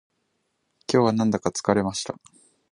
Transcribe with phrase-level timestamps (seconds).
[0.91, 2.19] 今日はなんだか疲れました